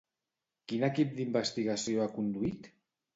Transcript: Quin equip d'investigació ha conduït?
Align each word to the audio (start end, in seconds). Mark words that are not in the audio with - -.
Quin 0.71 0.85
equip 0.87 1.11
d'investigació 1.19 2.01
ha 2.01 2.09
conduït? 2.17 2.71